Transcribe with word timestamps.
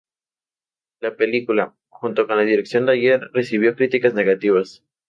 La 0.99 1.15
película, 1.15 1.75
junto 1.89 2.25
con 2.25 2.35
la 2.37 2.41
dirección 2.43 2.87
de 2.87 2.93
Ayer, 2.93 3.29
recibió 3.33 3.75
críticas 3.75 4.15
negativas. 4.15 4.83